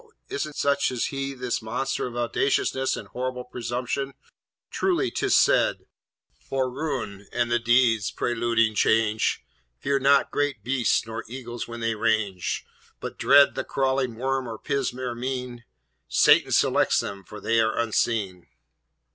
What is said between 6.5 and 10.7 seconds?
ruin and the deeds preluding change, Fear not great